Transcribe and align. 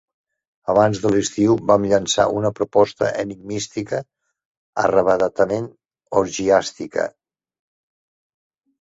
Abans 0.73 1.01
de 1.03 1.11
l'estiu 1.15 1.57
vam 1.71 1.85
llençar 1.91 2.25
una 2.39 2.51
proposta 2.61 3.11
enigmística 3.25 4.01
arravatadament 4.87 5.71
orgiàstica. 6.25 7.11